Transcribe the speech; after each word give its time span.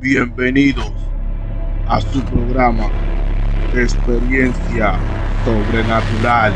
Bienvenidos 0.00 0.92
a 1.88 2.00
su 2.00 2.22
programa 2.22 2.88
Experiencia 3.74 4.96
Sobrenatural. 5.44 6.54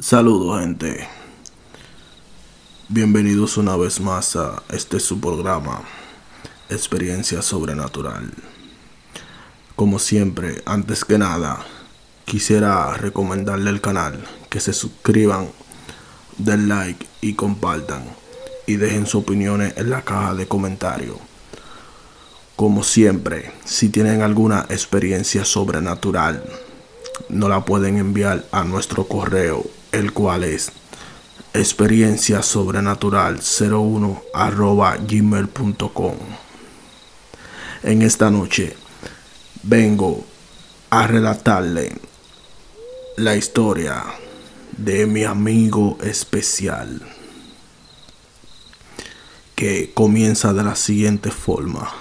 Saludos 0.00 0.60
gente. 0.62 1.06
Bienvenidos 2.88 3.58
una 3.58 3.76
vez 3.76 4.00
más 4.00 4.34
a 4.34 4.62
este 4.70 5.00
su 5.00 5.20
programa 5.20 5.82
Experiencia 6.70 7.42
Sobrenatural. 7.42 8.32
Como 9.76 9.98
siempre, 9.98 10.62
antes 10.64 11.04
que 11.04 11.18
nada, 11.18 11.58
quisiera 12.24 12.94
recomendarle 12.94 13.68
el 13.68 13.82
canal, 13.82 14.24
que 14.48 14.60
se 14.60 14.72
suscriban, 14.72 15.50
den 16.38 16.68
like 16.68 17.06
y 17.20 17.34
compartan 17.34 18.04
y 18.66 18.76
dejen 18.76 19.06
sus 19.06 19.22
opiniones 19.22 19.74
en 19.76 19.90
la 19.90 20.02
caja 20.02 20.34
de 20.34 20.46
comentarios. 20.46 21.16
Como 22.56 22.82
siempre, 22.82 23.52
si 23.64 23.88
tienen 23.88 24.22
alguna 24.22 24.66
experiencia 24.68 25.44
sobrenatural, 25.44 26.42
no 27.28 27.48
la 27.48 27.64
pueden 27.64 27.98
enviar 27.98 28.44
a 28.52 28.64
nuestro 28.64 29.06
correo, 29.06 29.64
el 29.92 30.12
cual 30.12 30.44
es 30.44 30.72
experiencia 31.54 32.42
sobrenatural 32.42 33.40
01 33.40 34.22
gmail.com. 35.08 36.16
En 37.82 38.02
esta 38.02 38.30
noche 38.30 38.76
vengo 39.62 40.24
a 40.90 41.06
relatarle 41.06 41.92
la 43.16 43.36
historia 43.36 44.04
de 44.78 45.06
mi 45.06 45.24
amigo 45.24 45.98
especial 46.02 47.02
que 49.56 49.90
comienza 49.92 50.52
de 50.52 50.62
la 50.62 50.76
siguiente 50.76 51.32
forma. 51.32 51.92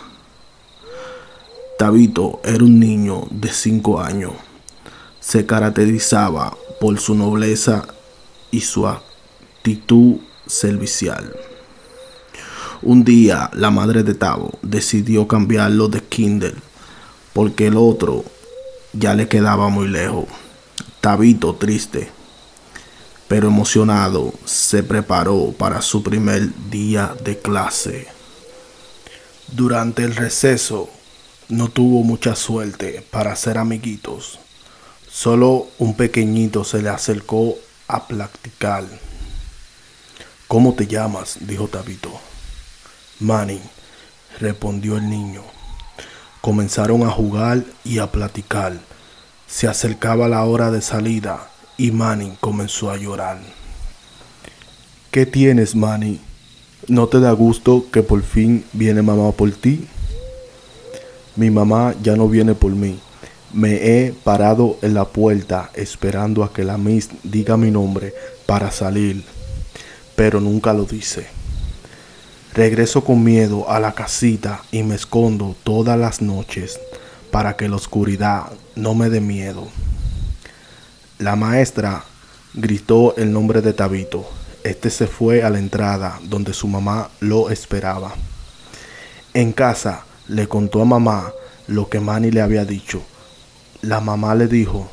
Tabito 1.79 2.39
era 2.43 2.63
un 2.63 2.79
niño 2.79 3.27
de 3.31 3.49
5 3.49 3.99
años. 3.99 4.33
Se 5.19 5.47
caracterizaba 5.47 6.55
por 6.79 6.99
su 6.99 7.15
nobleza 7.15 7.83
y 8.51 8.61
su 8.61 8.87
actitud 8.87 10.17
servicial. 10.45 11.35
Un 12.83 13.03
día 13.03 13.49
la 13.53 13.71
madre 13.71 14.03
de 14.03 14.13
Tabo 14.13 14.51
decidió 14.61 15.27
cambiarlo 15.27 15.87
de 15.87 16.01
Kindle 16.01 16.55
porque 17.33 17.67
el 17.67 17.77
otro 17.77 18.23
ya 18.93 19.15
le 19.15 19.27
quedaba 19.27 19.69
muy 19.69 19.87
lejos. 19.87 20.25
Tabito 21.01 21.55
triste, 21.55 22.11
pero 23.27 23.47
emocionado, 23.47 24.33
se 24.45 24.83
preparó 24.83 25.53
para 25.57 25.81
su 25.81 26.01
primer 26.01 26.49
día 26.69 27.13
de 27.23 27.37
clase. 27.37 28.07
Durante 29.51 30.03
el 30.03 30.15
receso 30.15 30.89
no 31.49 31.69
tuvo 31.69 32.03
mucha 32.03 32.35
suerte 32.35 33.05
para 33.11 33.33
hacer 33.33 33.57
amiguitos. 33.57 34.39
Solo 35.09 35.67
un 35.77 35.95
pequeñito 35.95 36.63
se 36.63 36.81
le 36.81 36.89
acercó 36.89 37.55
a 37.87 38.07
practicar. 38.07 38.85
¿Cómo 40.47 40.73
te 40.73 40.87
llamas? 40.87 41.37
dijo 41.41 41.67
Tabito. 41.67 42.11
Manny, 43.19 43.59
respondió 44.39 44.97
el 44.97 45.09
niño. 45.09 45.43
Comenzaron 46.39 47.03
a 47.03 47.09
jugar 47.09 47.65
y 47.83 47.99
a 47.99 48.09
platicar. 48.11 48.79
Se 49.47 49.67
acercaba 49.67 50.29
la 50.29 50.45
hora 50.45 50.71
de 50.71 50.81
salida 50.81 51.49
y 51.77 51.91
Manny 51.91 52.33
comenzó 52.39 52.89
a 52.89 52.97
llorar. 52.97 53.39
¿Qué 55.11 55.25
tienes, 55.25 55.75
Manny? 55.75 56.19
¿No 56.87 57.07
te 57.07 57.19
da 57.19 57.31
gusto 57.31 57.85
que 57.91 58.01
por 58.01 58.23
fin 58.23 58.65
viene 58.73 59.01
mamá 59.01 59.31
por 59.31 59.51
ti? 59.51 59.87
Mi 61.35 61.49
mamá 61.51 61.93
ya 62.01 62.15
no 62.15 62.27
viene 62.27 62.55
por 62.55 62.71
mí. 62.71 62.99
Me 63.53 63.75
he 63.75 64.11
parado 64.11 64.77
en 64.81 64.93
la 64.93 65.05
puerta 65.05 65.69
esperando 65.75 66.43
a 66.43 66.51
que 66.51 66.63
la 66.63 66.77
Miss 66.77 67.09
diga 67.23 67.57
mi 67.57 67.71
nombre 67.71 68.13
para 68.45 68.71
salir, 68.71 69.23
pero 70.15 70.41
nunca 70.41 70.73
lo 70.73 70.85
dice. 70.85 71.27
Regreso 72.53 73.03
con 73.03 73.23
miedo 73.23 73.69
a 73.69 73.79
la 73.79 73.93
casita 73.93 74.63
y 74.71 74.81
me 74.81 74.95
escondo 74.95 75.55
todas 75.63 75.97
las 75.97 76.21
noches 76.21 76.79
para 77.31 77.55
que 77.55 77.69
la 77.69 77.75
oscuridad 77.75 78.51
no 78.75 78.95
me 78.95 79.09
dé 79.09 79.21
miedo. 79.21 79.67
La 81.19 81.35
maestra 81.35 82.03
gritó 82.53 83.15
el 83.17 83.33
nombre 83.33 83.61
de 83.61 83.73
Tabito. 83.73 84.29
Este 84.63 84.91
se 84.91 85.07
fue 85.07 85.41
a 85.41 85.49
la 85.49 85.57
entrada 85.57 86.19
donde 86.21 86.53
su 86.53 86.67
mamá 86.67 87.09
lo 87.19 87.49
esperaba. 87.49 88.13
En 89.33 89.51
casa 89.51 90.03
le 90.27 90.47
contó 90.47 90.79
a 90.79 90.85
mamá 90.85 91.31
lo 91.65 91.89
que 91.89 91.99
Manny 91.99 92.29
le 92.29 92.41
había 92.41 92.65
dicho. 92.65 93.01
La 93.81 93.99
mamá 93.99 94.35
le 94.35 94.47
dijo, 94.47 94.91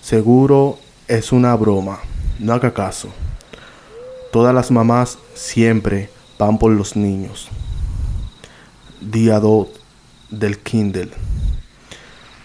seguro 0.00 0.78
es 1.06 1.32
una 1.32 1.54
broma, 1.54 1.98
no 2.38 2.54
haga 2.54 2.72
caso. 2.72 3.10
Todas 4.32 4.54
las 4.54 4.70
mamás 4.70 5.18
siempre 5.34 6.08
van 6.38 6.56
por 6.56 6.72
los 6.72 6.96
niños. 6.96 7.48
Día 9.02 9.38
2 9.38 9.68
del 10.30 10.60
Kindle. 10.60 11.10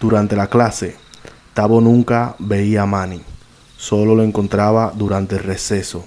Durante 0.02 0.36
la 0.36 0.48
clase, 0.48 0.98
Tabo 1.54 1.82
nunca 1.82 2.36
veía 2.40 2.84
a 2.84 2.86
Manny, 2.86 3.22
solo 3.78 4.16
lo 4.16 4.24
encontraba 4.24 4.94
durante 4.96 5.36
el 5.36 5.44
receso 5.44 6.06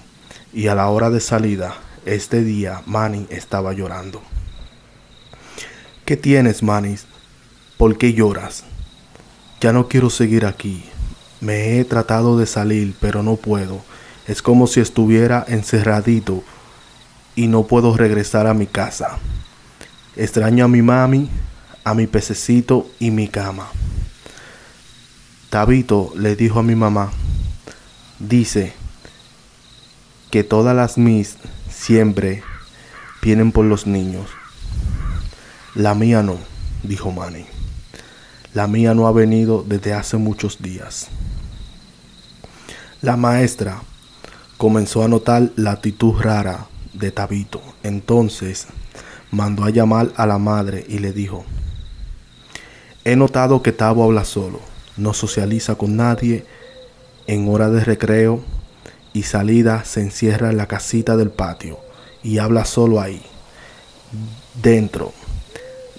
y 0.51 0.67
a 0.67 0.75
la 0.75 0.89
hora 0.89 1.11
de 1.11 1.19
salida, 1.19 1.75
este 2.05 2.43
día 2.43 2.81
Manny 2.87 3.27
estaba 3.29 3.73
llorando. 3.73 4.23
¿Qué 6.05 6.17
tienes, 6.17 6.63
Manny? 6.63 6.95
¿Por 7.77 7.97
qué 7.97 8.13
lloras? 8.13 8.63
Ya 9.61 9.73
no 9.73 9.87
quiero 9.87 10.09
seguir 10.09 10.45
aquí. 10.45 10.85
Me 11.41 11.77
he 11.77 11.85
tratado 11.85 12.37
de 12.37 12.47
salir, 12.47 12.95
pero 12.99 13.21
no 13.21 13.35
puedo. 13.35 13.81
Es 14.27 14.41
como 14.41 14.65
si 14.65 14.79
estuviera 14.79 15.45
encerradito 15.47 16.43
y 17.35 17.47
no 17.47 17.67
puedo 17.67 17.95
regresar 17.97 18.47
a 18.47 18.53
mi 18.53 18.65
casa. 18.65 19.19
Extraño 20.15 20.65
a 20.65 20.69
mi 20.69 20.81
mami, 20.81 21.29
a 21.83 21.93
mi 21.93 22.07
pececito 22.07 22.87
y 22.97 23.11
mi 23.11 23.27
cama. 23.27 23.67
Tabito 25.55 26.11
le 26.17 26.35
dijo 26.35 26.59
a 26.59 26.63
mi 26.63 26.75
mamá, 26.75 27.13
dice 28.19 28.73
que 30.29 30.43
todas 30.43 30.75
las 30.75 30.97
mis 30.97 31.37
siempre 31.69 32.43
vienen 33.21 33.53
por 33.53 33.63
los 33.63 33.87
niños. 33.87 34.27
La 35.73 35.95
mía 35.95 36.23
no, 36.23 36.35
dijo 36.83 37.09
Manny. 37.13 37.45
La 38.53 38.67
mía 38.67 38.93
no 38.93 39.07
ha 39.07 39.13
venido 39.13 39.63
desde 39.65 39.93
hace 39.93 40.17
muchos 40.17 40.61
días. 40.61 41.07
La 43.01 43.15
maestra 43.15 43.81
comenzó 44.57 45.05
a 45.05 45.07
notar 45.07 45.51
la 45.55 45.71
actitud 45.71 46.19
rara 46.19 46.67
de 46.91 47.11
Tabito. 47.11 47.61
Entonces 47.81 48.67
mandó 49.31 49.63
a 49.63 49.69
llamar 49.69 50.11
a 50.17 50.25
la 50.25 50.37
madre 50.37 50.85
y 50.89 50.99
le 50.99 51.13
dijo, 51.13 51.45
he 53.05 53.15
notado 53.15 53.61
que 53.61 53.71
Tabo 53.71 54.03
habla 54.03 54.25
solo 54.25 54.74
no 54.97 55.13
socializa 55.13 55.75
con 55.75 55.95
nadie, 55.95 56.45
en 57.27 57.47
hora 57.49 57.69
de 57.69 57.83
recreo 57.83 58.43
y 59.13 59.23
salida 59.23 59.83
se 59.85 60.01
encierra 60.01 60.49
en 60.49 60.57
la 60.57 60.67
casita 60.67 61.17
del 61.17 61.31
patio 61.31 61.79
y 62.23 62.37
habla 62.37 62.65
solo 62.65 62.99
ahí. 62.99 63.21
Dentro, 64.61 65.13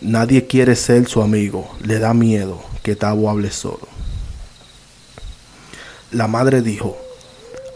nadie 0.01 0.47
quiere 0.47 0.77
ser 0.77 1.09
su 1.09 1.23
amigo, 1.23 1.69
le 1.83 1.99
da 1.99 2.15
miedo 2.15 2.63
que 2.83 2.97
Tabo 2.97 3.29
hable 3.31 3.51
solo. 3.51 3.89
La 6.13 6.29
madre 6.29 6.63
dijo, 6.63 6.97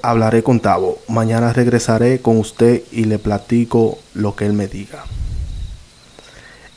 hablaré 0.03 0.43
con 0.43 0.61
Tabo, 0.61 0.99
mañana 1.09 1.53
regresaré 1.53 2.21
con 2.21 2.39
usted 2.39 2.83
y 2.93 3.05
le 3.05 3.19
platico 3.19 3.99
lo 4.15 4.37
que 4.37 4.47
él 4.47 4.53
me 4.53 4.69
diga. 4.69 5.05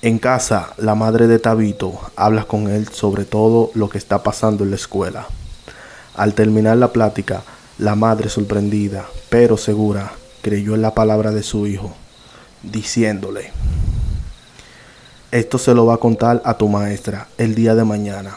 En 0.04 0.20
casa, 0.20 0.74
la 0.80 0.96
madre 0.96 1.28
de 1.28 1.40
Tabito 1.40 1.98
habla 2.18 2.44
con 2.44 2.68
él 2.68 2.90
sobre 2.90 3.24
todo 3.24 3.72
lo 3.74 3.88
que 3.88 3.98
está 3.98 4.22
pasando 4.22 4.66
en 4.66 4.72
la 4.72 4.76
escuela. 4.76 5.28
Al 6.14 6.34
terminar 6.34 6.76
la 6.76 6.92
plática, 6.92 7.44
la 7.78 7.96
madre 7.96 8.28
sorprendida, 8.28 9.06
pero 9.30 9.56
segura, 9.56 10.12
creyó 10.42 10.76
en 10.76 10.82
la 10.82 10.94
palabra 10.94 11.32
de 11.32 11.42
su 11.42 11.68
hijo, 11.68 11.94
diciéndole, 12.64 13.52
esto 15.32 15.58
se 15.58 15.74
lo 15.74 15.86
va 15.86 15.94
a 15.94 16.00
contar 16.00 16.42
a 16.44 16.58
tu 16.58 16.68
maestra 16.68 17.30
el 17.38 17.56
día 17.56 17.74
de 17.74 17.86
mañana. 17.86 18.36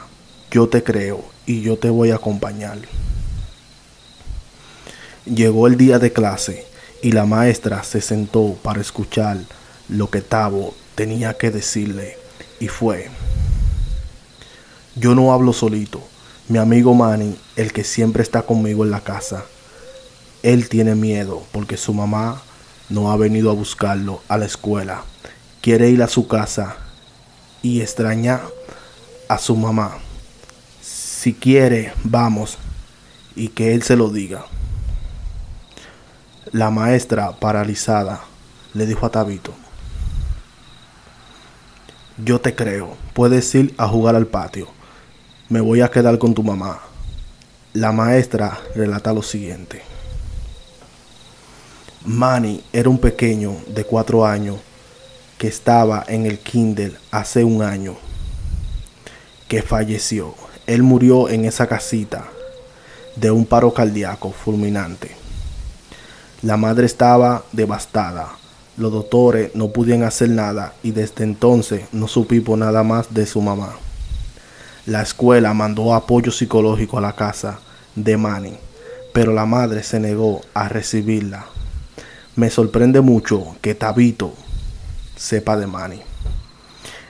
Yo 0.52 0.68
te 0.68 0.84
creo 0.84 1.24
y 1.46 1.62
yo 1.62 1.76
te 1.76 1.90
voy 1.90 2.12
a 2.12 2.14
acompañar. 2.14 2.78
Llegó 5.24 5.66
el 5.66 5.76
día 5.76 5.98
de 5.98 6.12
clase 6.12 6.64
y 7.02 7.10
la 7.10 7.26
maestra 7.26 7.82
se 7.82 8.00
sentó 8.00 8.54
para 8.62 8.80
escuchar 8.80 9.38
lo 9.88 10.10
que 10.10 10.20
Tabo 10.20 10.72
tenía 10.96 11.34
que 11.34 11.52
decirle 11.52 12.18
y 12.58 12.66
fue, 12.66 13.08
yo 14.96 15.14
no 15.14 15.32
hablo 15.32 15.52
solito, 15.52 16.02
mi 16.48 16.58
amigo 16.58 16.94
Manny, 16.94 17.36
el 17.54 17.72
que 17.72 17.84
siempre 17.84 18.22
está 18.22 18.42
conmigo 18.42 18.82
en 18.82 18.90
la 18.90 19.00
casa, 19.00 19.44
Él 20.42 20.68
tiene 20.68 20.94
miedo 20.94 21.44
porque 21.52 21.76
su 21.76 21.92
mamá 21.92 22.42
no 22.88 23.12
ha 23.12 23.16
venido 23.16 23.50
a 23.50 23.54
buscarlo 23.54 24.22
a 24.28 24.38
la 24.38 24.46
escuela. 24.46 25.02
Quiere 25.60 25.90
ir 25.90 26.02
a 26.02 26.08
su 26.08 26.28
casa 26.28 26.76
y 27.62 27.80
extraña 27.80 28.40
a 29.28 29.38
su 29.38 29.56
mamá. 29.56 29.98
Si 30.80 31.34
quiere, 31.34 31.92
vamos 32.04 32.58
y 33.34 33.48
que 33.48 33.74
él 33.74 33.82
se 33.82 33.96
lo 33.96 34.08
diga. 34.08 34.46
La 36.52 36.70
maestra, 36.70 37.32
paralizada, 37.32 38.22
le 38.72 38.86
dijo 38.86 39.04
a 39.04 39.10
Tabito, 39.10 39.52
yo 42.16 42.40
te 42.40 42.54
creo, 42.54 42.96
puedes 43.12 43.54
ir 43.54 43.74
a 43.76 43.86
jugar 43.86 44.16
al 44.16 44.26
patio, 44.26 44.68
me 45.48 45.60
voy 45.60 45.80
a 45.80 45.90
quedar 45.90 46.18
con 46.18 46.34
tu 46.34 46.42
mamá. 46.42 46.80
La 47.72 47.92
maestra 47.92 48.58
relata 48.74 49.12
lo 49.12 49.22
siguiente. 49.22 49.82
Manny 52.04 52.62
era 52.72 52.88
un 52.88 52.98
pequeño 52.98 53.56
de 53.68 53.84
cuatro 53.84 54.24
años 54.24 54.56
que 55.38 55.48
estaba 55.48 56.04
en 56.08 56.24
el 56.24 56.38
Kindle 56.38 56.96
hace 57.10 57.44
un 57.44 57.62
año 57.62 57.96
que 59.48 59.60
falleció. 59.60 60.34
Él 60.66 60.82
murió 60.82 61.28
en 61.28 61.44
esa 61.44 61.66
casita 61.66 62.24
de 63.16 63.30
un 63.30 63.44
paro 63.44 63.74
cardíaco 63.74 64.32
fulminante. 64.32 65.10
La 66.42 66.56
madre 66.56 66.86
estaba 66.86 67.44
devastada. 67.52 68.30
Los 68.76 68.92
doctores 68.92 69.54
no 69.54 69.68
pudieron 69.68 70.02
hacer 70.02 70.28
nada 70.28 70.74
y 70.82 70.90
desde 70.90 71.24
entonces 71.24 71.84
no 71.92 72.08
supimos 72.08 72.58
nada 72.58 72.82
más 72.82 73.12
de 73.14 73.24
su 73.24 73.40
mamá. 73.40 73.76
La 74.84 75.00
escuela 75.00 75.54
mandó 75.54 75.94
apoyo 75.94 76.30
psicológico 76.30 76.98
a 76.98 77.00
la 77.00 77.14
casa 77.14 77.58
de 77.94 78.18
Manny, 78.18 78.52
pero 79.14 79.32
la 79.32 79.46
madre 79.46 79.82
se 79.82 79.98
negó 79.98 80.42
a 80.52 80.68
recibirla. 80.68 81.46
Me 82.34 82.50
sorprende 82.50 83.00
mucho 83.00 83.56
que 83.62 83.74
Tabito 83.74 84.34
sepa 85.16 85.56
de 85.56 85.66
Manny. 85.66 86.02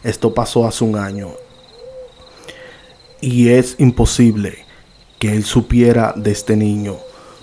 Esto 0.05 0.33
pasó 0.33 0.69
hace 0.69 0.85
un 0.85 0.97
año 0.97 1.31
y 3.21 3.49
es 3.49 3.75
imposible 3.79 4.65
que 5.19 5.35
él 5.35 5.45
supiera 5.45 6.15
de 6.17 6.31
este 6.31 6.55
niño 6.57 6.97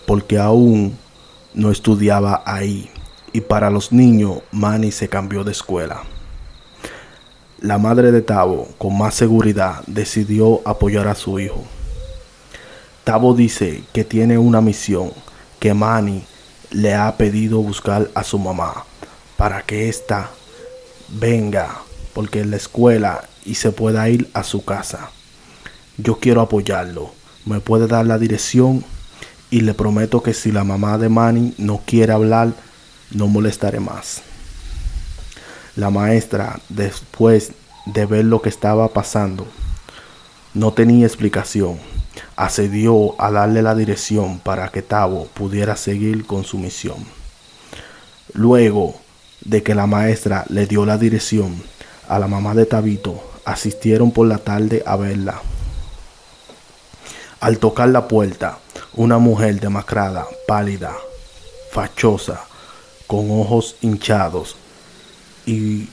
porque 0.07 0.39
aún 0.39 0.97
no 1.53 1.71
estudiaba 1.71 2.41
ahí 2.45 2.89
y 3.33 3.41
para 3.41 3.69
los 3.69 3.91
niños 3.91 4.41
Manny 4.51 4.91
se 4.91 5.09
cambió 5.09 5.43
de 5.43 5.51
escuela. 5.51 6.03
La 7.59 7.77
madre 7.77 8.11
de 8.11 8.21
Tavo, 8.21 8.69
con 8.77 8.97
más 8.97 9.15
seguridad, 9.15 9.83
decidió 9.87 10.61
apoyar 10.65 11.07
a 11.07 11.15
su 11.15 11.39
hijo. 11.39 11.63
Tavo 13.03 13.33
dice 13.33 13.83
que 13.91 14.03
tiene 14.03 14.37
una 14.37 14.61
misión, 14.61 15.11
que 15.59 15.73
Manny 15.73 16.23
le 16.71 16.95
ha 16.95 17.17
pedido 17.17 17.59
buscar 17.59 18.09
a 18.15 18.23
su 18.23 18.39
mamá 18.39 18.85
para 19.35 19.61
que 19.61 19.89
ésta 19.89 20.29
venga 21.09 21.81
porque 22.13 22.39
en 22.41 22.51
la 22.51 22.57
escuela 22.57 23.23
y 23.43 23.55
se 23.55 23.71
pueda 23.71 24.07
ir 24.09 24.29
a 24.33 24.43
su 24.43 24.63
casa. 24.63 25.09
Yo 25.97 26.19
quiero 26.19 26.41
apoyarlo 26.41 27.11
me 27.45 27.59
puede 27.59 27.87
dar 27.87 28.05
la 28.05 28.17
dirección 28.17 28.83
y 29.49 29.61
le 29.61 29.73
prometo 29.73 30.23
que 30.23 30.33
si 30.33 30.51
la 30.51 30.63
mamá 30.63 30.97
de 30.97 31.09
Manny 31.09 31.53
no 31.57 31.81
quiere 31.85 32.13
hablar, 32.13 32.53
no 33.13 33.27
molestaré 33.27 33.79
más. 33.79 34.21
La 35.75 35.89
maestra, 35.89 36.59
después 36.69 37.53
de 37.85 38.05
ver 38.05 38.25
lo 38.25 38.41
que 38.41 38.49
estaba 38.49 38.87
pasando, 38.89 39.47
no 40.53 40.73
tenía 40.73 41.07
explicación. 41.07 41.79
Accedió 42.35 43.19
a 43.19 43.31
darle 43.31 43.61
la 43.61 43.75
dirección 43.75 44.39
para 44.39 44.69
que 44.69 44.81
Tavo 44.81 45.27
pudiera 45.33 45.75
seguir 45.75 46.25
con 46.25 46.43
su 46.43 46.57
misión. 46.57 46.97
Luego 48.33 48.95
de 49.41 49.63
que 49.63 49.75
la 49.75 49.87
maestra 49.87 50.45
le 50.49 50.67
dio 50.67 50.85
la 50.85 50.97
dirección 50.97 51.61
a 52.07 52.19
la 52.19 52.27
mamá 52.27 52.53
de 52.53 52.65
Tabito, 52.65 53.21
asistieron 53.45 54.11
por 54.11 54.27
la 54.27 54.37
tarde 54.37 54.83
a 54.85 54.95
verla. 54.95 55.41
Al 57.39 57.57
tocar 57.57 57.89
la 57.89 58.07
puerta, 58.07 58.59
una 58.93 59.17
mujer 59.17 59.59
demacrada, 59.59 60.25
pálida, 60.47 60.93
fachosa, 61.71 62.45
con 63.13 63.29
ojos 63.29 63.75
hinchados 63.81 64.55
y 65.45 65.87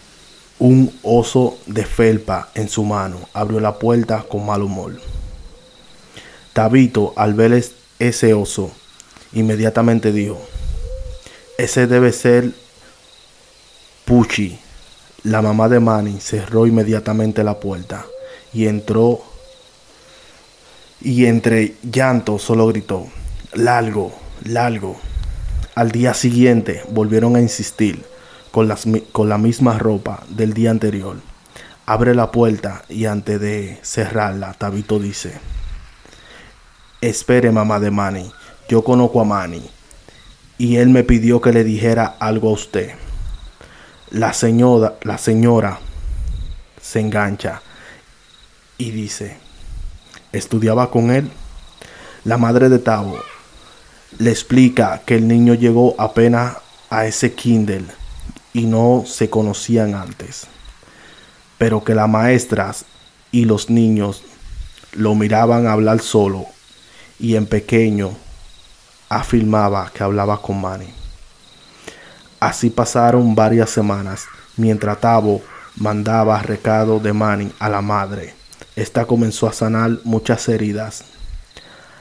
un 0.58 0.90
oso 1.02 1.58
de 1.66 1.84
felpa 1.84 2.48
en 2.54 2.66
su 2.70 2.82
mano, 2.82 3.20
abrió 3.34 3.60
la 3.60 3.78
puerta 3.78 4.24
con 4.26 4.46
mal 4.46 4.62
humor. 4.62 4.98
Tabito, 6.54 7.12
al 7.16 7.34
ver 7.34 7.62
ese 7.98 8.32
oso, 8.32 8.70
inmediatamente 9.34 10.12
dijo, 10.12 10.40
ese 11.58 11.86
debe 11.86 12.14
ser 12.14 12.52
Puchi. 14.06 14.58
La 15.24 15.42
mamá 15.42 15.68
de 15.68 15.78
Manny 15.78 16.20
cerró 16.20 16.66
inmediatamente 16.66 17.44
la 17.44 17.60
puerta 17.60 18.06
y 18.54 18.66
entró 18.66 19.20
y 21.02 21.26
entre 21.26 21.74
llanto 21.82 22.38
solo 22.38 22.66
gritó, 22.68 23.08
largo, 23.52 24.10
largo. 24.42 25.09
Al 25.76 25.92
día 25.92 26.14
siguiente 26.14 26.82
volvieron 26.90 27.36
a 27.36 27.40
insistir 27.40 28.04
con, 28.50 28.66
las, 28.66 28.86
con 29.12 29.28
la 29.28 29.38
misma 29.38 29.78
ropa 29.78 30.24
del 30.28 30.52
día 30.52 30.72
anterior. 30.72 31.16
Abre 31.86 32.14
la 32.14 32.32
puerta 32.32 32.82
y 32.88 33.06
antes 33.06 33.40
de 33.40 33.78
cerrarla, 33.82 34.52
Tabito 34.54 34.98
dice, 34.98 35.32
espere 37.00 37.52
mamá 37.52 37.78
de 37.78 37.90
Manny, 37.92 38.32
yo 38.68 38.82
conozco 38.82 39.20
a 39.20 39.24
Manny 39.24 39.62
y 40.58 40.76
él 40.76 40.88
me 40.88 41.04
pidió 41.04 41.40
que 41.40 41.52
le 41.52 41.62
dijera 41.62 42.16
algo 42.18 42.50
a 42.50 42.52
usted. 42.52 42.90
La 44.10 44.32
señora, 44.32 44.96
la 45.02 45.18
señora 45.18 45.78
se 46.82 46.98
engancha 46.98 47.62
y 48.76 48.90
dice, 48.90 49.36
estudiaba 50.32 50.90
con 50.90 51.12
él. 51.12 51.30
La 52.24 52.36
madre 52.36 52.68
de 52.68 52.80
Tavo 52.80 53.18
le 54.18 54.30
explica 54.30 55.02
que 55.04 55.16
el 55.16 55.28
niño 55.28 55.54
llegó 55.54 55.94
apenas 55.98 56.56
a 56.90 57.06
ese 57.06 57.32
Kindle 57.32 57.86
y 58.52 58.66
no 58.66 59.04
se 59.06 59.30
conocían 59.30 59.94
antes, 59.94 60.46
pero 61.58 61.84
que 61.84 61.94
las 61.94 62.08
maestras 62.08 62.84
y 63.30 63.44
los 63.44 63.70
niños 63.70 64.22
lo 64.92 65.14
miraban 65.14 65.66
hablar 65.66 66.00
solo 66.00 66.46
y 67.18 67.36
en 67.36 67.46
pequeño 67.46 68.16
afirmaba 69.08 69.90
que 69.94 70.02
hablaba 70.02 70.40
con 70.42 70.60
Manny. 70.60 70.92
Así 72.40 72.70
pasaron 72.70 73.34
varias 73.34 73.70
semanas 73.70 74.24
mientras 74.56 75.00
Tavo 75.00 75.42
mandaba 75.76 76.42
recado 76.42 76.98
de 76.98 77.12
Manny 77.12 77.52
a 77.58 77.68
la 77.68 77.80
madre 77.80 78.40
esta 78.76 79.04
comenzó 79.04 79.48
a 79.48 79.52
sanar 79.52 79.98
muchas 80.04 80.48
heridas 80.48 81.04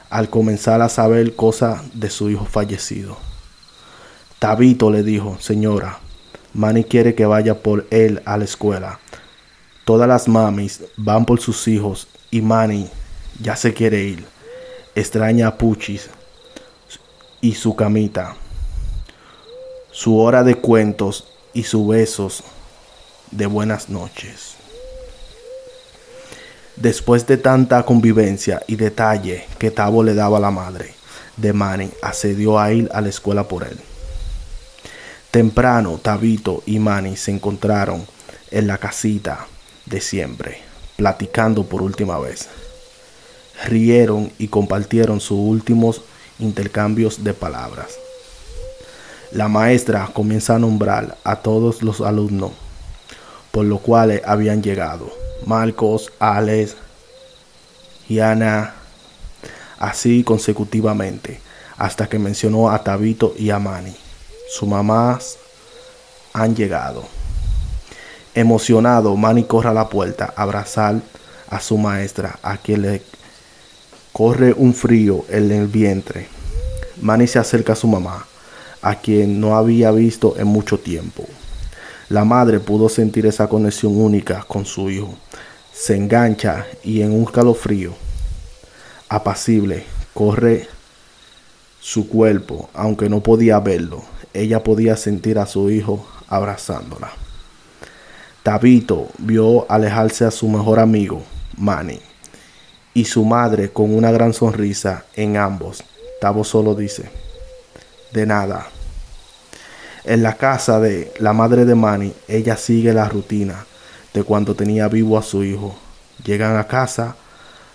al 0.10 0.30
comenzar 0.30 0.82
a 0.82 0.90
saber 0.90 1.36
cosas 1.36 1.82
de 1.94 2.10
su 2.10 2.30
hijo 2.30 2.46
fallecido. 2.46 3.18
Tabito 4.40 4.90
le 4.90 5.04
dijo, 5.04 5.38
señora, 5.40 6.00
Manny 6.54 6.84
quiere 6.84 7.14
que 7.14 7.26
vaya 7.26 7.62
por 7.62 7.86
él 7.92 8.22
a 8.26 8.38
la 8.38 8.46
escuela. 8.46 9.00
Todas 9.86 10.08
las 10.08 10.28
mamis 10.28 10.84
van 10.98 11.26
por 11.26 11.40
sus 11.40 11.68
hijos 11.68 12.08
y 12.32 12.42
Manny 12.42 12.90
ya 13.42 13.56
se 13.56 13.74
quiere 13.74 14.04
ir. 14.04 14.26
Extraña 14.96 15.48
a 15.48 15.58
Puchis 15.58 16.10
y 17.42 17.54
su 17.56 17.76
camita, 17.76 18.36
su 19.92 20.18
hora 20.18 20.44
de 20.44 20.56
cuentos 20.56 21.28
y 21.54 21.64
sus 21.64 21.88
besos 21.88 22.44
de 23.32 23.46
buenas 23.46 23.90
noches. 23.90 24.59
Después 26.80 27.28
de 27.28 27.36
tanta 27.36 27.84
convivencia 27.84 28.62
y 28.66 28.78
detalle 28.78 29.46
que 29.58 29.70
Tavo 29.70 30.02
le 30.02 30.14
daba 30.14 30.38
a 30.38 30.40
la 30.40 30.50
madre 30.50 30.94
de 31.36 31.52
Manny, 31.52 31.92
accedió 32.02 32.58
a 32.58 32.72
ir 32.72 32.90
a 32.94 33.02
la 33.02 33.10
escuela 33.10 33.44
por 33.50 33.66
él. 33.66 33.78
Temprano, 35.30 36.00
Tabito 36.02 36.64
y 36.66 36.80
Manny 36.80 37.18
se 37.18 37.32
encontraron 37.32 38.08
en 38.50 38.68
la 38.68 38.78
casita 38.78 39.46
de 39.88 40.00
siempre, 40.00 40.62
platicando 40.96 41.66
por 41.66 41.82
última 41.82 42.18
vez. 42.18 42.48
Rieron 43.66 44.32
y 44.38 44.48
compartieron 44.48 45.20
sus 45.20 45.38
últimos 45.38 46.02
intercambios 46.40 47.26
de 47.26 47.34
palabras. 47.34 47.90
La 49.34 49.50
maestra 49.50 50.10
comienza 50.14 50.56
a 50.56 50.60
nombrar 50.60 51.18
a 51.26 51.36
todos 51.36 51.84
los 51.84 52.00
alumnos 52.00 52.54
por 53.52 53.66
los 53.66 53.82
cuales 53.82 54.22
habían 54.26 54.64
llegado 54.64 55.29
Marcos, 55.46 56.12
Alex 56.20 56.76
y 58.08 58.20
Ana, 58.20 58.74
así 59.78 60.24
consecutivamente, 60.24 61.40
hasta 61.78 62.08
que 62.08 62.20
mencionó 62.20 62.70
a 62.70 62.84
Tabito 62.84 63.34
y 63.38 63.50
a 63.50 63.60
Manny. 63.60 63.96
Sus 64.50 64.68
mamás 64.68 65.38
han 66.34 66.56
llegado. 66.56 67.04
Emocionado, 68.34 69.16
Manny 69.16 69.44
corre 69.44 69.70
a 69.70 69.74
la 69.74 69.90
puerta 69.90 70.34
a 70.36 70.44
abrazar 70.44 71.02
a 71.50 71.60
su 71.60 71.78
maestra, 71.78 72.40
a 72.42 72.58
quien 72.58 72.82
le 72.84 73.02
corre 74.12 74.54
un 74.54 74.74
frío 74.74 75.26
en 75.30 75.52
el 75.52 75.68
vientre. 75.68 76.28
Manny 77.02 77.28
se 77.28 77.40
acerca 77.40 77.74
a 77.74 77.76
su 77.76 77.88
mamá, 77.88 78.26
a 78.82 78.96
quien 78.96 79.40
no 79.40 79.56
había 79.56 79.92
visto 79.92 80.36
en 80.38 80.48
mucho 80.48 80.80
tiempo. 80.80 81.26
La 82.10 82.26
madre 82.26 82.60
pudo 82.60 82.90
sentir 82.90 83.26
esa 83.26 83.48
conexión 83.48 84.00
única 84.00 84.44
con 84.48 84.66
su 84.66 84.90
hijo. 84.90 85.16
Se 85.74 85.96
engancha 85.96 86.66
y 86.84 87.02
en 87.02 87.14
un 87.14 87.26
calofrío 87.26 87.94
apacible 89.10 89.86
corre 90.14 90.68
su 91.80 92.08
cuerpo, 92.08 92.70
aunque 92.74 93.10
no 93.10 93.22
podía 93.22 93.60
verlo. 93.60 94.04
Ella 94.34 94.64
podía 94.64 94.96
sentir 94.96 95.40
a 95.40 95.48
su 95.48 95.70
hijo 95.72 96.06
abrazándola. 96.28 97.12
Tabito 98.44 99.10
vio 99.18 99.70
alejarse 99.70 100.26
a 100.26 100.32
su 100.32 100.48
mejor 100.48 100.80
amigo, 100.80 101.24
Manny, 101.58 102.00
y 102.94 103.06
su 103.06 103.26
madre 103.26 103.72
con 103.72 103.94
una 103.94 104.12
gran 104.12 104.34
sonrisa 104.34 105.06
en 105.16 105.38
ambos. 105.38 105.84
Tabo 106.22 106.44
solo 106.44 106.76
dice, 106.76 107.10
de 108.14 108.26
nada. 108.26 108.68
En 110.04 110.24
la 110.24 110.36
casa 110.36 110.80
de 110.80 111.12
la 111.20 111.34
madre 111.34 111.66
de 111.66 111.76
Manny, 111.76 112.14
ella 112.28 112.56
sigue 112.56 112.94
la 112.94 113.10
rutina 113.10 113.66
de 114.14 114.24
cuando 114.24 114.56
tenía 114.56 114.88
vivo 114.88 115.18
a 115.18 115.24
su 115.24 115.44
hijo. 115.44 115.76
Llegan 116.26 116.58
a 116.58 116.68
casa, 116.68 117.16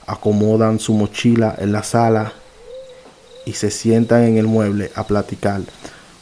acomodan 0.07 0.79
su 0.79 0.93
mochila 0.93 1.55
en 1.59 1.73
la 1.73 1.83
sala 1.83 2.33
y 3.47 3.53
se 3.53 3.71
sientan 3.71 4.25
en 4.25 4.38
el 4.38 4.47
mueble 4.47 4.91
a 4.95 5.05
platicar 5.05 5.62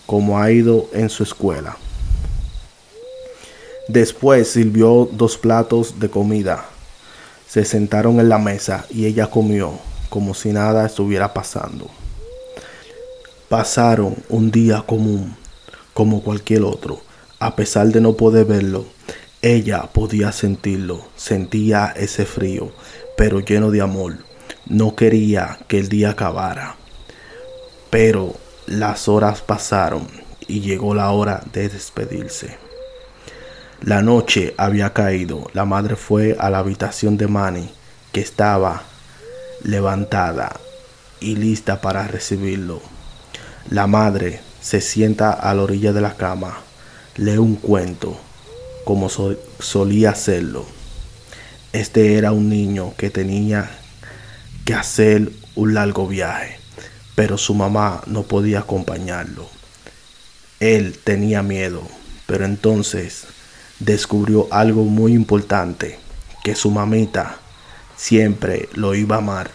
como 0.06 0.38
ha 0.38 0.50
ido 0.50 0.88
en 0.92 1.08
su 1.08 1.22
escuela. 1.22 1.76
Después 3.88 4.48
sirvió 4.48 5.08
dos 5.10 5.36
platos 5.36 5.98
de 5.98 6.08
comida. 6.08 6.64
Se 7.48 7.64
sentaron 7.64 8.20
en 8.20 8.28
la 8.28 8.38
mesa 8.38 8.86
y 8.90 9.06
ella 9.06 9.28
comió 9.28 9.72
como 10.08 10.34
si 10.34 10.52
nada 10.52 10.86
estuviera 10.86 11.32
pasando. 11.32 11.90
Pasaron 13.48 14.16
un 14.28 14.50
día 14.50 14.82
común 14.86 15.36
como 15.94 16.22
cualquier 16.22 16.62
otro. 16.62 17.00
A 17.38 17.56
pesar 17.56 17.88
de 17.88 18.00
no 18.00 18.14
poder 18.14 18.46
verlo, 18.46 18.86
ella 19.42 19.88
podía 19.92 20.30
sentirlo, 20.30 21.04
sentía 21.16 21.92
ese 21.96 22.24
frío, 22.24 22.72
pero 23.16 23.40
lleno 23.40 23.72
de 23.72 23.80
amor. 23.80 24.18
No 24.66 24.94
quería 24.94 25.58
que 25.66 25.80
el 25.80 25.88
día 25.88 26.10
acabara. 26.10 26.76
Pero 27.90 28.36
las 28.66 29.08
horas 29.08 29.40
pasaron 29.40 30.06
y 30.46 30.60
llegó 30.60 30.94
la 30.94 31.10
hora 31.10 31.42
de 31.52 31.68
despedirse. 31.68 32.56
La 33.80 34.00
noche 34.00 34.54
había 34.56 34.92
caído. 34.92 35.50
La 35.54 35.64
madre 35.64 35.96
fue 35.96 36.36
a 36.38 36.48
la 36.48 36.58
habitación 36.58 37.16
de 37.16 37.26
Manny, 37.26 37.68
que 38.12 38.20
estaba 38.20 38.84
levantada 39.64 40.52
y 41.18 41.34
lista 41.34 41.80
para 41.80 42.06
recibirlo. 42.06 42.80
La 43.70 43.88
madre 43.88 44.40
se 44.60 44.80
sienta 44.80 45.32
a 45.32 45.52
la 45.52 45.62
orilla 45.62 45.92
de 45.92 46.00
la 46.00 46.14
cama, 46.14 46.58
lee 47.16 47.38
un 47.38 47.56
cuento, 47.56 48.16
como 48.84 49.08
solía 49.08 50.10
hacerlo. 50.10 50.66
Este 51.72 52.16
era 52.16 52.32
un 52.32 52.48
niño 52.48 52.94
que 52.96 53.10
tenía 53.10 53.70
que 54.64 54.74
hacer 54.74 55.32
un 55.54 55.74
largo 55.74 56.06
viaje, 56.06 56.58
pero 57.14 57.38
su 57.38 57.54
mamá 57.54 58.02
no 58.06 58.22
podía 58.22 58.60
acompañarlo. 58.60 59.48
Él 60.60 60.98
tenía 61.02 61.42
miedo, 61.42 61.82
pero 62.26 62.44
entonces 62.44 63.24
descubrió 63.78 64.48
algo 64.50 64.84
muy 64.84 65.12
importante, 65.14 65.98
que 66.44 66.54
su 66.54 66.70
mamita 66.70 67.38
siempre 67.96 68.68
lo 68.74 68.94
iba 68.94 69.16
a 69.16 69.18
amar 69.18 69.50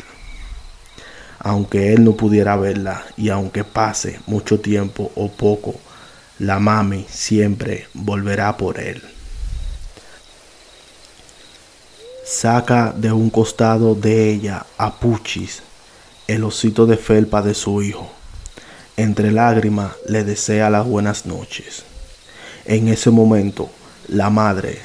aunque 1.39 1.93
él 1.93 2.03
no 2.03 2.13
pudiera 2.13 2.57
verla 2.57 3.05
y 3.15 3.29
aunque 3.29 3.63
pase 3.63 4.19
mucho 4.25 4.59
tiempo 4.59 5.11
o 5.15 5.31
poco, 5.31 5.75
la 6.39 6.59
mami 6.59 7.05
siempre 7.09 7.87
volverá 7.93 8.57
por 8.57 8.79
él. 8.79 9.01
Saca 12.29 12.93
de 12.93 13.09
un 13.13 13.29
costado 13.29 13.95
de 13.95 14.29
ella 14.29 14.65
a 14.77 14.99
Puchis, 14.99 15.63
el 16.27 16.43
osito 16.43 16.85
de 16.85 16.97
felpa 16.97 17.41
de 17.41 17.53
su 17.53 17.81
hijo. 17.81 18.11
Entre 18.97 19.31
lágrimas 19.31 19.93
le 20.09 20.25
desea 20.25 20.69
las 20.69 20.85
buenas 20.85 21.25
noches. 21.25 21.83
En 22.65 22.89
ese 22.89 23.11
momento, 23.11 23.69
la 24.09 24.29
madre 24.29 24.81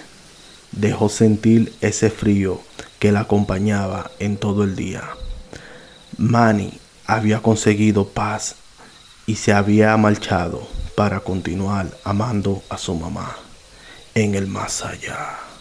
dejó 0.71 1.09
sentir 1.09 1.75
ese 1.81 2.11
frío 2.11 2.61
que 3.01 3.11
la 3.11 3.23
acompañaba 3.23 4.13
en 4.21 4.37
todo 4.37 4.63
el 4.63 4.77
día. 4.77 5.03
Manny 6.19 6.79
había 7.07 7.41
conseguido 7.41 8.07
paz 8.07 8.55
y 9.27 9.35
se 9.35 9.53
había 9.53 9.97
marchado 9.97 10.65
para 10.95 11.19
continuar 11.19 11.89
amando 12.05 12.63
a 12.69 12.79
su 12.79 12.95
mamá 12.95 13.37
en 14.15 14.37
el 14.37 14.47
más 14.47 14.85
allá. 14.85 15.52